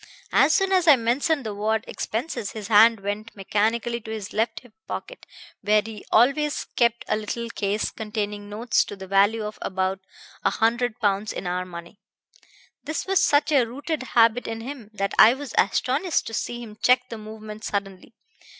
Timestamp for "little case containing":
7.15-8.49